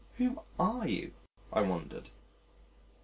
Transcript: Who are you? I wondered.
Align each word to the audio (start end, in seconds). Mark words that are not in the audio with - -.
Who 0.17 0.41
are 0.59 0.87
you? 0.87 1.11
I 1.53 1.61
wondered. 1.61 2.09